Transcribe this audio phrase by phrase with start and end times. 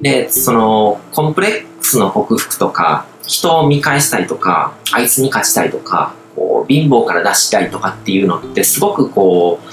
[0.00, 9.68] で、その、コンプレックスの克服とか、人を見返したいとか、あいつに勝ちたいとか、こう貧乏から脱したいとかっていうのってすごくこう、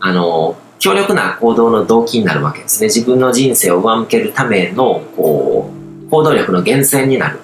[0.00, 2.88] あの、強力な行動の動機になるわけですね。
[2.88, 5.70] 自分の人生を上向けるための、こ
[6.06, 7.40] う、行動力の源泉になる。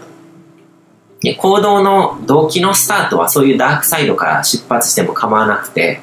[1.21, 6.01] で行動の動機のスタートはそういうダークサイドから出発しても構わなくて、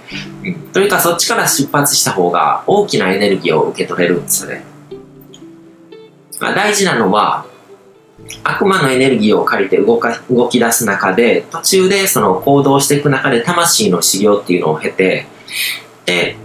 [0.72, 4.64] というかそっちから出発した方が大きなエネルギーを受け取れるんですよね。
[6.40, 7.46] まあ、大事なのは、
[8.44, 15.26] 悪魔のエネルギーを借りて動か動き出す中で、途中でその行動していく中で魂の修行っていうのを経て、
[16.06, 16.36] で、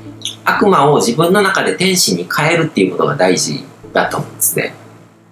[0.45, 4.75] 悪魔を自分の中で天使に変えるっていうことが大事だと思うんですね。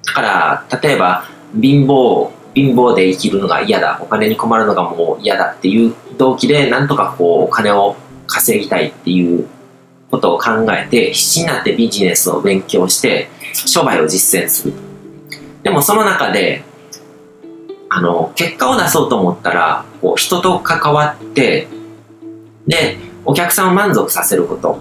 [0.07, 1.25] だから、例えば、
[1.61, 9.47] 貧乏、貧乏で生きるのが嫌だ、お金に困るのがもう嫌だっていう動機で、なんとかこう、お金を稼ぎたいっていう
[10.11, 14.75] ことを考えて、必死になってビジネスを勉強して、商売を実践する。
[15.63, 16.65] でもその中で、
[17.89, 21.69] あの、結果を出そうと思ったら、こう、人と関わって、
[22.67, 24.79] で、お客さんを満足させること。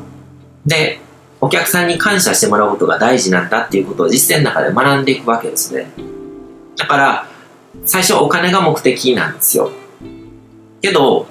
[0.66, 0.99] で、
[1.42, 5.92] お客さんに感謝してもらうことが大事なんだっていうことを実践の中で学んでいくわけですね。
[6.77, 7.27] だから、
[7.86, 9.72] 最初お金が目的なんですよ。
[10.81, 11.27] けど、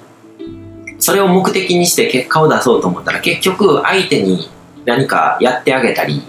[0.99, 4.49] それを目的にして結果を出そうと思ったら結局相手に
[4.85, 6.21] 何かやってあげたり、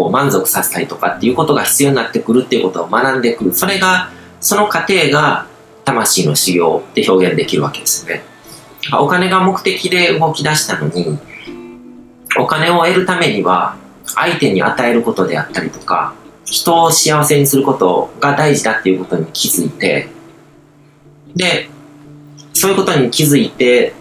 [0.00, 3.52] こう満足させたりとかっていうことが必要になってくるっていうことを学んでくる。
[3.52, 5.46] それが、その過程が
[5.84, 8.22] 魂の修行って表現できるわけですね。
[8.98, 11.18] お金が目的で動き出したのに、
[12.38, 16.14] お金を得るためには、相手に与えることであったりとか、
[16.46, 20.08] 人を幸せにすることが大事だっていうことに気づいて、
[21.36, 21.68] で、
[22.54, 23.92] そういうことに気づいて、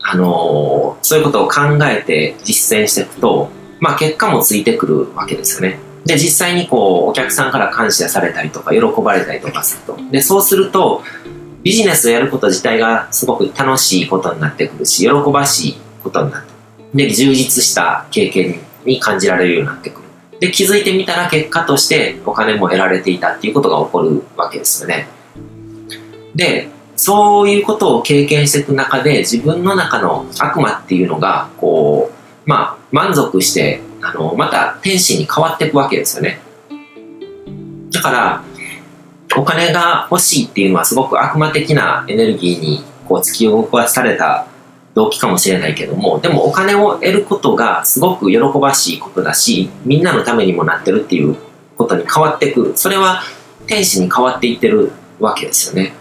[0.00, 5.78] あのー、そういうことを考えて実践していくと、まあ結果もついてくるわけですよね。
[6.04, 9.98] で、実際にこう、お客さんから感謝されたりとか、喜ばれたりとかすると。
[10.10, 11.02] で、そうすると、
[11.62, 16.58] ビジネスをやること自体がすごく楽しいことになってくるし、喜ばしいことになって
[16.94, 20.08] で、充実した経験に感じられるようになってくる。
[20.40, 25.08] で、気づいてみたら結果としてお金も得られていたっていうことが起こるわけですよね。
[26.34, 36.40] で、そういうことを経験していく中で自分の中の悪魔っていうのが、こう、まあ、満足して、あの、また天使に変わっていくわけですよね。
[37.90, 38.44] だから、
[39.36, 44.46] お金が欲しいっていうのはすごく悪魔的なエネルギーにこう突き動かされた
[44.94, 51.36] 動機かもしれないけども、でもお金を得ることがすごく喜ばしいことだし、みんなのためにもなってるっていう
[51.76, 52.72] ことに変わってく。
[52.76, 53.22] それは
[53.66, 55.92] 天使に変わっていってるわけですよね。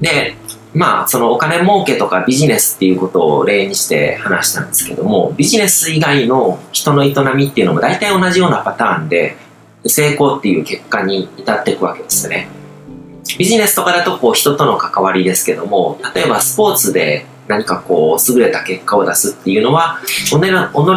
[0.00, 0.36] で、
[0.74, 9.36] まあ、そのお金儲けとかビジネスっていうことを例にして話したんですけども、ビジネス以外の人の営みっていうのも大体同じようなパターンで、
[9.88, 12.48] 成功っていう結果に至っていくわけですね。
[13.38, 20.38] ビジネスとかだとこう人との関わりですけども、例えばスポーツで何かこう優れた結果を出すっていうのは、己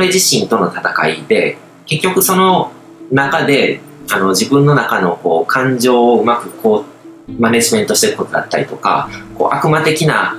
[0.08, 2.72] 自身との戦いで、結局その
[3.12, 3.82] 中で
[4.12, 6.99] あの自分の中のこう感情をうまくこう
[7.38, 10.38] マネジメントしていくことだったりとか、こう悪魔的な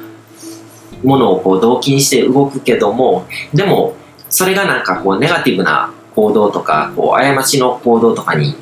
[1.03, 3.95] ものをこう動機にして動くけども、でも
[4.29, 8.55] それがなんかこうネガティブな行動とか、こう過ちの行動とかに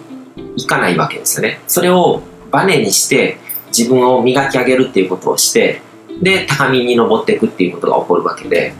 [0.56, 1.60] いかないわけですよね。
[1.66, 3.38] それをバネにして
[3.76, 5.82] 自分を磨き上げるっていうことをして
[6.22, 8.74] で高みに登っていくっていうことが起こるわけで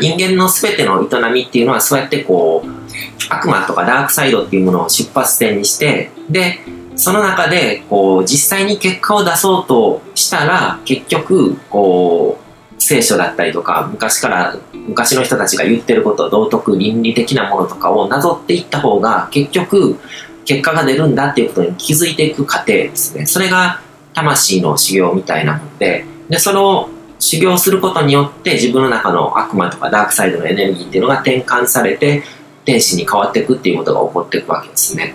[0.00, 2.68] 人間の全ての営みっていうのはそうやってこう
[3.28, 6.60] 悪魔とかダークサイドっていうものを出発点にしてで
[6.96, 19.98] その中でこう実際に結果を出そうとしたら結局こう聖書だったりとか昔から昔の人たちが言ってること道徳倫理的なものとかをなぞっていった方が結局
[20.44, 23.26] 結果が出るんだっていうことに気づいていく過程ですね。
[23.26, 23.80] それが
[24.12, 26.88] 魂の修行みたいなもんで、で、その
[27.18, 32.22] 修行することによって自分の中の悪魔とかダークサイドのエネルギーっていうのが転換されて、
[32.64, 35.14] 天使に変わっていくっていうことが起こっていくわけですね。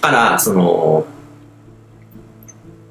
[0.00, 1.06] から、その、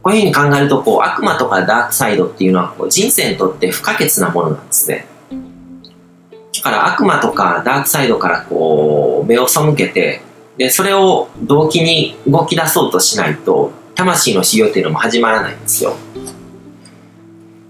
[0.03, 5.07] こういうふうに考えると、こう、悪魔とかダークサイドっていうのは、こう、人生にとって不可欠なものなんですね。
[6.65, 10.21] だから悪魔とかダークサイドからこう目を背けて
[10.57, 15.95] でそれを動機に動き出そうとしないと魂の修行っていうのも始まらないんですよ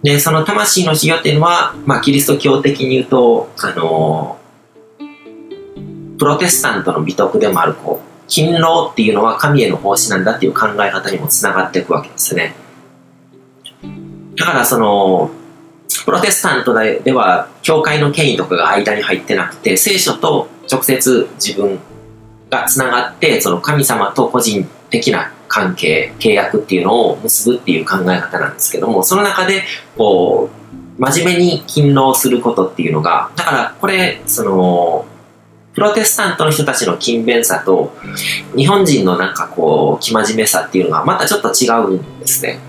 [0.03, 4.37] でその魂の修行っていうのは、まあ、キリスト教的に言うとあの
[6.19, 12.55] プロテスタントの美徳でもあるこう勤労っていうのは神への奉仕なんだっていう考え方にもつながっていくわけですね。
[14.37, 15.31] だからその
[16.05, 21.79] プロテスタントでは教会の権威とかが間に入ってなくて聖書と直接自分
[22.49, 29.63] がつながってその神様と個人的な関係契約っていうのを結ぶっていう考え方なんですけどもその中で
[29.97, 30.49] こ
[30.97, 35.05] う真面目に勤労することっていうのがだからこれその
[35.75, 37.93] プロテスタントの人たちの勤勉さと
[38.55, 42.59] 日本人のなんかこう生真面目さっていうのがまたちょっと違うんですね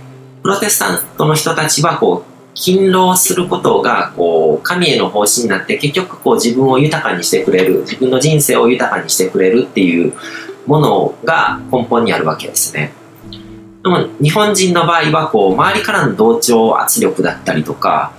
[0.43, 10.15] プロテスタントの人たちはこう勤労することがこう神への方針になって結局こう自分を豊かにしてくれる自分の人生を豊かにしてくれるっていう
[10.67, 12.93] ものが根本にあるわけですね。
[13.83, 18.13] でも日本人の場合はこう周りからの同調圧力だったりとか、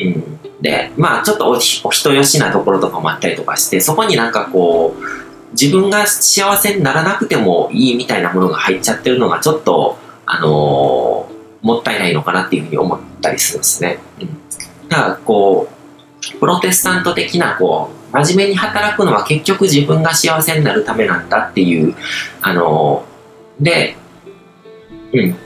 [0.00, 11.32] うん、でまあちょっとお人よしなところとかもあったりとかしてそこになんかこう自分が幸せにならなくてもいいみたいなものが入っちゃってるのがちょっとあのー
[11.62, 13.98] もったいないのかなっていうふうに思ったりするんですね。
[14.20, 21.94] うん、だからこう、プロテスタント的なこう、真面目に働くのは結局自分が幸せになるためなんだっていう、
[22.40, 23.04] あの、
[23.60, 23.96] で、
[25.12, 25.36] うん。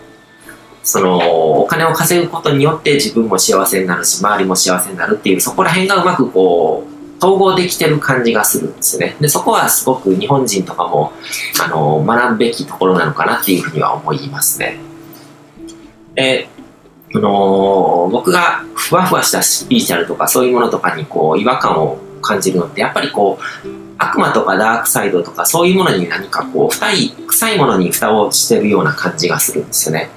[0.86, 9.16] その、お金を稼ぐことによって自分も幸せになるし、周りも幸せになるっていう、そこら辺がうまくこう、統合できてる感じがするんですよね。
[9.20, 11.12] で、そこはすごく日本人とかも、
[11.60, 14.78] あの、学ぶべきところなのかなっていうふうには思いますね。
[16.14, 16.48] で、
[17.14, 23.68] あのー、僕がふわふわしたスピーチャルとかそういうものとかにこう違和感を感じるのってやっぱりこう
[23.98, 30.10] 悪魔とかダークサイドとかそういうものに何かこう深い臭いものに蓋をしてるような感じがするんですよね。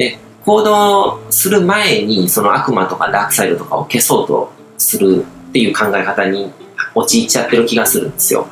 [0.00, 6.50] で行動する前にその悪魔とかダークサイドとかを消そうとするっていう考え方に
[6.94, 8.46] 陥っちゃってる気がするんですよ。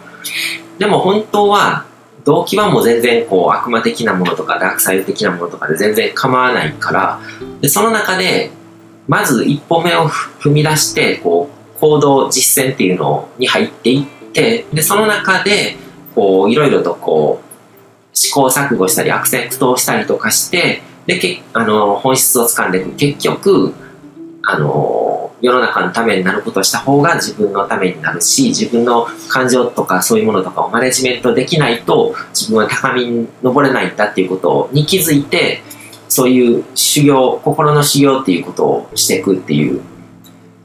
[0.78, 1.86] でも本当は
[2.24, 7.20] 動機はもう全然こう悪魔的なものとかダークサイド的なものとかで全然構わないから
[7.62, 8.50] でその中で
[9.08, 15.76] まず一歩目を踏み出してこう行動実践っていうのに入っていってでその中で
[16.14, 17.48] こういろいろとこう
[18.12, 23.74] 試行錯誤したりアクセプトをしたりとかしてでけあの本質をつかんでいく結局
[24.42, 35.62] あの世の中のためになることをした方が自分のためになるし自分の感情とかそういうものとかをマネジメントできないと自分は高みに登れないんだっていうことに気づいて
[36.08, 39.80] そういう修行心の修行っていうことをしていくっていう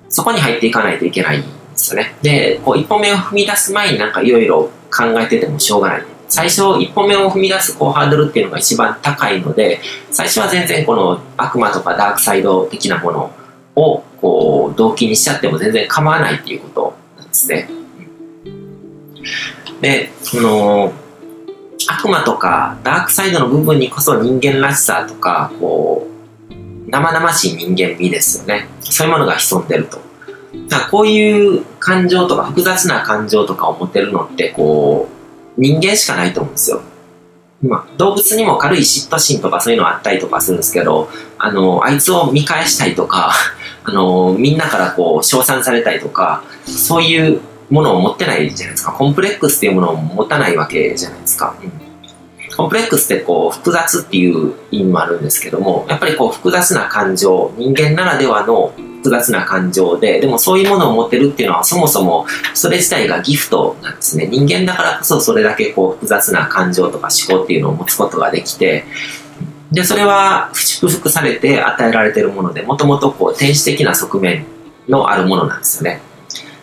[0.10, 2.16] そこに入っていかないといけないんですよね。
[2.22, 6.13] でこう一歩目を踏み出す前になんかいろいろ考えててもしょうがない。
[6.34, 9.80] 最初一歩目を踏み出すこうハードルっていうのが一番高いので
[10.12, 13.32] 最初は全然この悪魔とかダークサイド的なもの
[13.76, 17.70] をこう動機にしちゃっても全然構わないっていうことなんですね。
[19.80, 20.94] で、その、
[21.88, 26.08] 悪魔とかダークサイドの部分にこそ人間らしさとか、こ
[26.50, 26.54] う、
[26.90, 28.68] 生々しい人間味ですよね。
[28.80, 29.98] そういうものが潜んでると。
[30.70, 35.13] だからこういう感情とか複雑な感情とかを持てるのって、こう、
[35.58, 36.82] 人間しかないと思うんですよ。
[37.64, 43.32] まあ、動物にも軽い嫉妬心とかそういうのあったりとかするんですけど、あの、あいつを見返したいとか、
[43.86, 47.40] あの、みんなからこう、称賛されたりとか、そういう
[47.70, 48.92] ものを持ってないじゃないですか。
[48.92, 51.56] コンプレックスっていうものを持たないわけじゃないですか。
[51.62, 64.28] うん、コンプレックスってこう、複雑っていう意味もあるんですけども、やっぱりこう、複雑な感情、人間ならではの複雑な感情で、でもそういうものを持ってるっていうのはそもそもそれ自体がギフトなんですね。
[64.28, 68.86] 人間だからこそそれだけこう複雑な感情とか思考っていうのを持つことができて、
[69.74, 74.46] で、それは祝福されて与えられてるもので、もともとこう天使的な側面
[74.88, 76.02] のあるものなんですよね。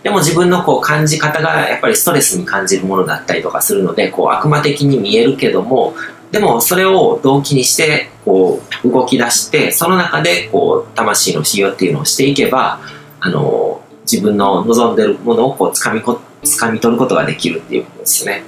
[0.03, 5.95] でも自分のこう感じ方がやっぱりストレスに感じるものだったりとかするので、こう悪魔的に見えるけども、
[6.31, 12.81] でもそれを動機にしてこう動き出して、その中でこう魂の修行っていうのをしていけば、
[13.21, 18.45] あの、自分の望んでるものをこう掴みこ、掴み取ることができるっていうことですね。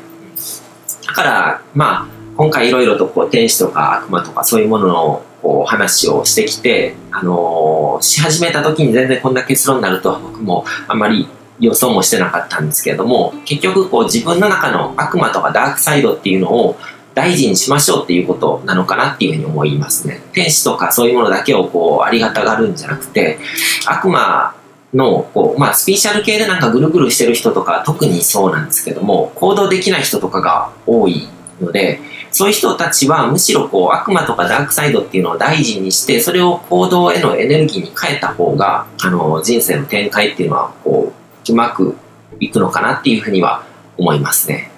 [1.07, 11.29] だから、まあ、今回いろいろとこう天使とか悪魔とかそういうもののこう話をしてきて、あのー、し始めた時に全然こんな結論になるとは僕もあんまり
[11.61, 16.77] 予想もしてなかったんですけれども結局こう自分の中の悪魔とかダークサイドっていうのを
[17.15, 20.21] 大事にしましょうっていうことなのかなっていうふうに思いますね。
[20.33, 23.39] 天使とかそういうものだけをこうありがたがるんじゃなくて
[23.87, 24.55] 悪魔
[24.95, 31.29] のこう、まあ、スピーシャル系でなんかぐるぐるしてる人とか特にそうなんですけども行動できない人とかが多い
[31.61, 32.01] ので
[32.33, 41.13] そういう人たちはむしろこう悪魔とかダークサイドっていうのを大事にして、それを行動へのエネルギーに変えた方が、あの、人生の展開っていうのは、こ
[41.47, 41.95] う、うまく
[42.41, 43.65] いくのかなっていうふうには
[43.99, 44.72] 思いますね。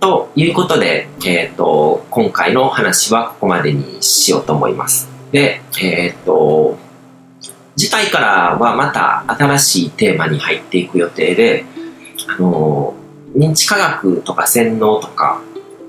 [0.00, 5.08] ということで、えっ、ー、と、今回の話はここまでにしようと思います。
[5.32, 6.78] で、えっ、ー、と、
[7.76, 11.64] 次回からはまた新しいテーマに入っていく予定で、
[12.28, 12.94] あの、
[13.36, 15.42] 認知科学とか洗脳とか、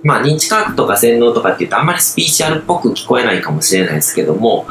[0.04, 4.66] まあ認知科学とか洗脳とかって言うとあんまりスピーチュアルっぽく聞こえないかもしれないですけども、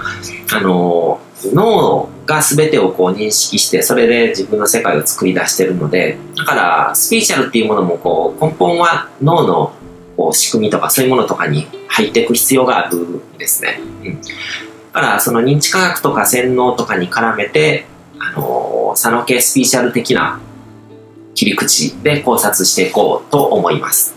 [0.53, 1.21] あの、
[1.53, 9.73] 脳が全てをこう認識して、それで自分の世界を作り出してるので、だからスピーチュアルっていうものもこう根本は脳の
[10.17, 13.81] こう仕組みとかそういうものとかに入っていく必要があるんですね。
[14.05, 14.29] うん、だ
[14.93, 17.87] からその認知科学とか洗脳とかに絡めて、
[18.19, 20.41] あの佐野系スピーチュアル的な
[21.35, 24.17] 切り口で考察していこうと思います。